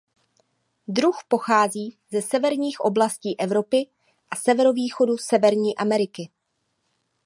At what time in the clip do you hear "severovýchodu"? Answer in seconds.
4.35-5.17